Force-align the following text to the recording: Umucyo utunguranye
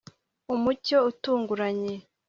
Umucyo 0.53 0.97
utunguranye 1.09 1.93